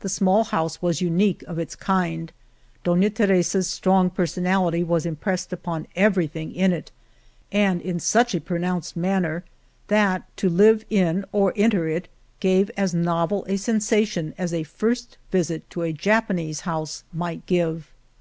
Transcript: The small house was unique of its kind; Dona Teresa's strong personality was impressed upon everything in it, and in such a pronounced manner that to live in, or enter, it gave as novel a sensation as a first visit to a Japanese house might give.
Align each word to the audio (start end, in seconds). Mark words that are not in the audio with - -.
The 0.00 0.08
small 0.08 0.42
house 0.42 0.82
was 0.82 1.00
unique 1.00 1.44
of 1.44 1.56
its 1.56 1.76
kind; 1.76 2.32
Dona 2.82 3.08
Teresa's 3.08 3.68
strong 3.68 4.10
personality 4.10 4.82
was 4.82 5.06
impressed 5.06 5.52
upon 5.52 5.86
everything 5.94 6.52
in 6.52 6.72
it, 6.72 6.90
and 7.52 7.80
in 7.80 8.00
such 8.00 8.34
a 8.34 8.40
pronounced 8.40 8.96
manner 8.96 9.44
that 9.86 10.24
to 10.38 10.48
live 10.48 10.84
in, 10.90 11.24
or 11.30 11.52
enter, 11.54 11.86
it 11.86 12.08
gave 12.40 12.68
as 12.76 12.92
novel 12.94 13.44
a 13.48 13.56
sensation 13.56 14.34
as 14.36 14.52
a 14.52 14.64
first 14.64 15.18
visit 15.30 15.70
to 15.70 15.82
a 15.82 15.92
Japanese 15.92 16.62
house 16.62 17.04
might 17.12 17.46
give. 17.46 17.92